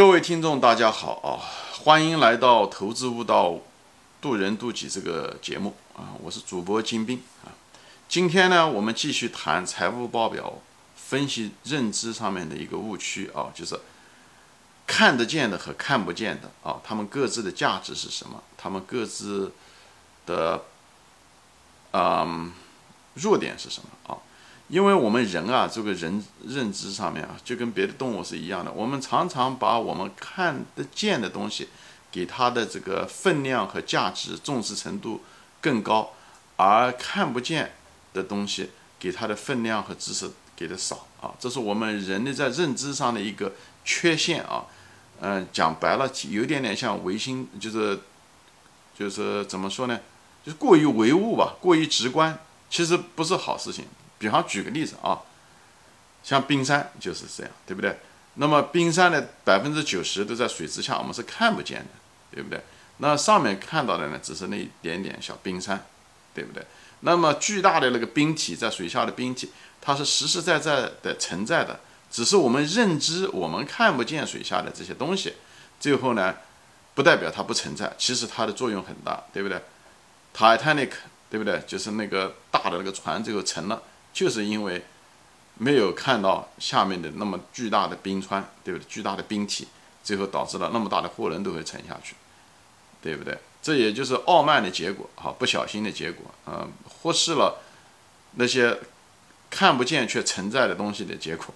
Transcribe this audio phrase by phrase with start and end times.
[0.00, 1.36] 各位听众，大家好啊！
[1.84, 3.58] 欢迎来到《投资悟道，
[4.18, 6.16] 渡人渡己》这个节目啊！
[6.22, 7.52] 我是主播金兵啊。
[8.08, 10.54] 今天呢，我们继续谈财务报表
[10.96, 13.78] 分析认知上面的一个误区啊，就是
[14.86, 18.42] 看得见的和看不见的啊，他们各自的价值是什么？
[18.56, 19.52] 他们各自
[20.24, 20.64] 的
[21.92, 22.50] 嗯
[23.12, 24.16] 弱点是什么啊？
[24.70, 28.70] 因为我们人啊，这个人认知上面啊，就跟别的动物是一样的。
[28.70, 31.68] 我们常常把我们看得见的东西，
[32.12, 35.22] 给它的这个分量和价值重视程度
[35.60, 36.12] 更高，
[36.54, 37.72] 而看不见
[38.12, 38.70] 的东西，
[39.00, 41.34] 给它的分量和知识给的少啊。
[41.40, 43.52] 这是我们人类在认知上的一个
[43.84, 44.66] 缺陷啊。
[45.20, 47.98] 嗯，讲白了，有点点像唯心，就是
[48.96, 49.98] 就是怎么说呢？
[50.46, 52.38] 就是过于唯物吧，过于直观，
[52.70, 53.84] 其实不是好事情。
[54.20, 55.18] 比方举个例子啊，
[56.22, 57.98] 像冰山就是这样，对不对？
[58.34, 61.86] 那么冰山的百分之九十都在水之下，我们是看不见的，
[62.30, 62.60] 对不对？
[62.98, 65.86] 那上面看到的呢，只是那一点点小冰山，
[66.34, 66.62] 对不对？
[67.00, 71.80] 那么巨大的那个冰体在水下的冰体，它是实实在在的存在的，
[72.10, 75.34] 只是我们认知我们看不见水下的这些东西，
[75.80, 76.36] 最后呢，
[76.94, 79.58] 不代表它不存在，其实它的作用很大，对不对
[80.36, 80.90] ？Titanic，
[81.30, 81.62] 对不对？
[81.66, 83.82] 就是那个大的那个船最后沉了。
[84.12, 84.84] 就是因为
[85.58, 88.86] 没有看到下面的那么巨大的冰川，对不对？
[88.88, 89.68] 巨大的冰体，
[90.02, 92.14] 最后导致了那么大的货轮都会沉下去，
[93.02, 93.38] 对不对？
[93.62, 97.60] 这也就是傲慢的结果，哈，不小心的结果，嗯，忽视了
[98.36, 98.78] 那些
[99.50, 101.54] 看不见却存在的东西的结果。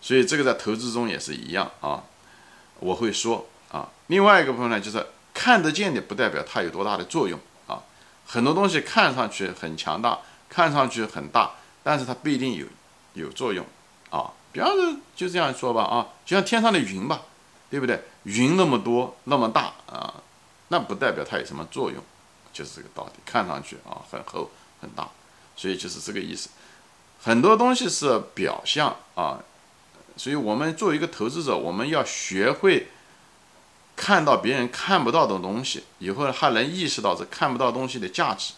[0.00, 2.02] 所以这个在投资中也是一样啊。
[2.80, 7.82] 我会说啊，另外一个部分呢，就是看得见的不代表它有多大的作用啊。
[8.26, 11.52] 很多东西看上去很强大，看上去很大。
[11.82, 12.66] 但是它不一定有
[13.14, 13.64] 有作用
[14.10, 17.22] 啊，比方说就这样说吧啊，就像天上的云吧，
[17.70, 18.02] 对不对？
[18.24, 20.22] 云那么多那么大啊，
[20.68, 22.02] 那不代表它有什么作用，
[22.52, 23.12] 就是这个道理。
[23.24, 24.50] 看上去啊很厚
[24.80, 25.08] 很大，
[25.56, 26.50] 所以就是这个意思。
[27.22, 29.40] 很多东西是表象啊，
[30.16, 32.88] 所以我们作为一个投资者，我们要学会
[33.96, 38.52] 看到别人看不到的东西，以后还能意识到这看不到东西的价值，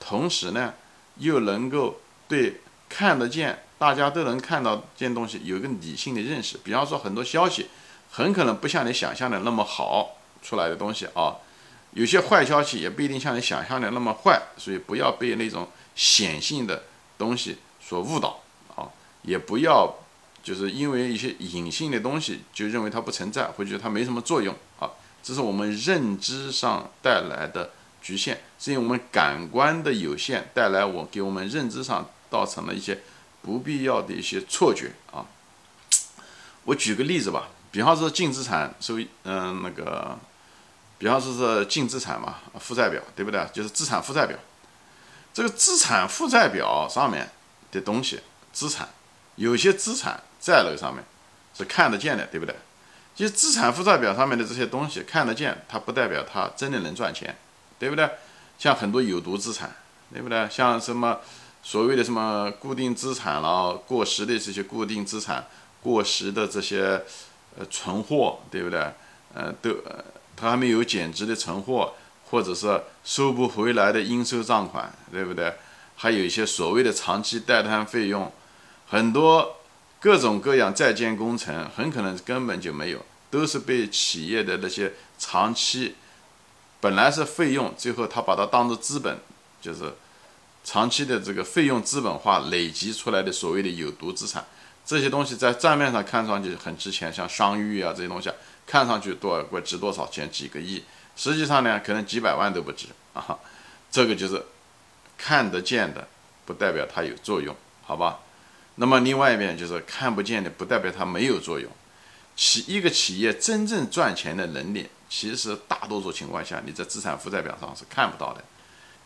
[0.00, 0.74] 同时呢
[1.18, 2.00] 又能够。
[2.28, 6.58] 对，看得见，大家都能看到件东西，有一个理性的认识。
[6.58, 7.68] 比方说，很多消息
[8.10, 11.36] 很可能不像你想象的那么好出来的东西啊，
[11.92, 16.82] 有些坏消息也不一定像你想象的那么坏，所以不要被那种显性的
[17.16, 18.40] 东西所误导
[18.76, 18.90] 啊，
[19.22, 19.94] 也不要
[20.42, 24.90] 就是因为一些隐性的东西就认为它不存在，或者它没什么作用啊，
[25.22, 27.70] 这是我们认知上带来的
[28.02, 32.06] 局限，是因为我们感官的有限带来我给我们认知上。
[32.30, 33.00] 造成了一些
[33.42, 35.24] 不必要的一些错觉啊！
[36.64, 40.18] 我举个例子吧，比方说净资产收益，嗯，那个，
[40.98, 43.46] 比方说是净资产嘛，负债表对不对？
[43.52, 44.36] 就是资产负债表。
[45.32, 47.30] 这个资产负债表上面
[47.70, 48.20] 的东西，
[48.52, 48.88] 资产
[49.36, 51.02] 有些资产在那个上面
[51.56, 52.54] 是看得见的，对不对？
[53.14, 57.36] 其实资产负债表上面的这些东西看得见，它不代表它真的能赚钱，
[57.78, 58.10] 对不对？
[58.58, 59.74] 像很多有毒资产，
[60.12, 60.48] 对不对？
[60.50, 61.20] 像什么？
[61.68, 65.46] 所谓的什么固定资产了，过时的这些固定资产，
[65.82, 67.02] 过时的这些
[67.58, 68.90] 呃存货，对不对？
[69.34, 69.76] 呃，都
[70.34, 71.92] 它还没有减值的存货，
[72.30, 75.52] 或者是收不回来的应收账款，对不对？
[75.94, 78.32] 还有一些所谓的长期待摊费用，
[78.88, 79.58] 很多
[80.00, 85.96] 各种各样在建工程，很可能根本就没有，都是被企业的那些长期
[86.80, 89.18] 本来是费用，最后他把它当做资本，
[89.60, 89.92] 就是。
[90.70, 94.44] 长期的这个费用资本化累积出来的所谓的有毒资产，
[94.84, 98.34] 这些东西在账面上看上去很值钱，像商誉啊这些东西啊，
[98.66, 100.84] 看上去多少值多少钱几个亿，
[101.16, 103.38] 实际上呢可能几百万都不值啊。
[103.90, 104.44] 这个就是
[105.16, 106.06] 看得见的，
[106.44, 107.56] 不代表它有作用，
[107.86, 108.18] 好吧？
[108.74, 111.72] 那么另外一边就是看不见的，不代表它没有作用。
[112.36, 118.44] 企一个企业真正赚钱的能力，其实大多数情况下你在资产负债表上是看不到的。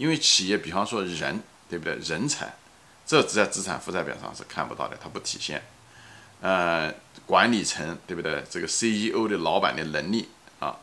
[0.00, 1.94] 因为企业，比方说人，对不对？
[1.96, 2.54] 人才，
[3.06, 5.62] 这只在资产负债表上是看不到的，它不体现。
[6.40, 6.90] 呃，
[7.26, 8.42] 管理层，对不对？
[8.48, 10.78] 这个 CEO 的老板的能力啊，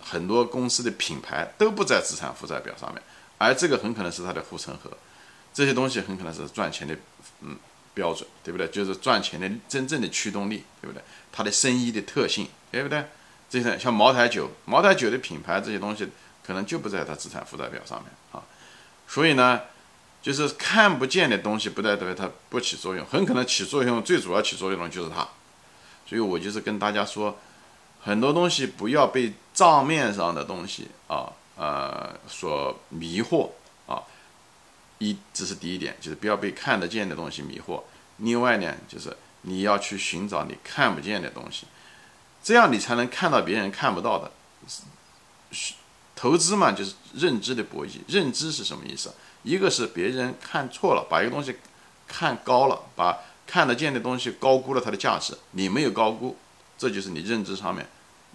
[0.00, 3.02] 很多公司的品牌都不在资产负债表上面，
[3.36, 4.90] 而这个很可能是它的护城河。
[5.52, 6.96] 这些东西很可能是赚钱的，
[7.42, 7.54] 嗯，
[7.92, 8.66] 标准，对不对？
[8.68, 11.02] 就是赚钱的真正的驱动力，对不对？
[11.30, 13.04] 它的生意的特性，对不对？
[13.50, 16.08] 这些像茅台酒，茅台酒的品牌这些东西。
[16.48, 18.40] 可能就不在它资产负债表上面啊，
[19.06, 19.60] 所以呢，
[20.22, 25.28] 就是看不见的东西不代表它不起作用，很可能起作用，最主要起作用的就是它。
[26.06, 27.38] 所以我就是跟大家说，
[28.02, 33.50] 很多东西不要被账面上的东西啊呃所迷惑
[33.86, 34.02] 啊。
[35.00, 37.82] 一这是第一点，就是不要被看得见的东西迷惑。
[38.16, 41.66] 另外呢，就是你要去寻找你看不见的东西，
[42.42, 44.32] 这样你才能看到别人看不到的。
[46.18, 48.00] 投资嘛，就是认知的博弈。
[48.08, 49.14] 认知是什么意思？
[49.44, 51.54] 一个是别人看错了，把一个东西
[52.08, 53.16] 看高了，把
[53.46, 56.36] 看得见的东西高估了它的价值，你没有高估，
[56.76, 57.88] 这就是你认知上面，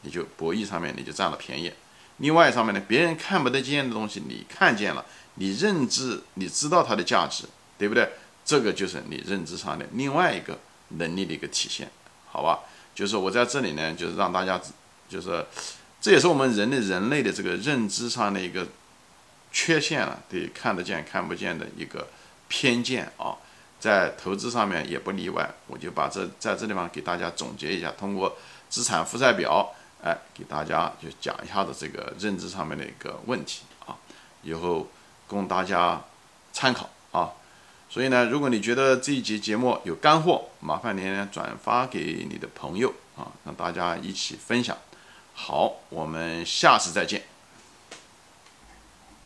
[0.03, 1.73] 你就博弈上面你就占了便宜。
[2.19, 5.03] 另外一上面呢，别人看不得见的东西你看见了，
[5.35, 7.43] 你认知你知道它的价值，
[7.77, 8.09] 对不对？
[8.45, 10.57] 这个就是你认知上的另外一个
[10.89, 11.91] 能力的一个体现，
[12.31, 12.59] 好吧？
[12.95, 14.61] 就是我在这里呢，就是让大家，
[15.09, 15.45] 就是
[16.03, 18.67] 这也是我们人类人类的这个认知上的一个
[19.53, 22.05] 缺陷了，对看得见看不见的一个
[22.49, 23.37] 偏见啊，
[23.79, 25.49] 在投资上面也不例外。
[25.65, 28.37] 我就把这在这地方给大家总结一下，通过
[28.69, 29.73] 资产负债表，
[30.03, 33.95] 哎，给大家就讲一下子这个认知上面的一个问题啊，
[34.41, 34.89] 以后
[35.25, 36.03] 供大家
[36.51, 37.31] 参考啊。
[37.89, 44.77] 所以呢，如果你觉得这一节节目有干货，麻烦您转发给你的朋友啊，让大家一起分享。
[45.33, 47.23] 好，我们下次再见。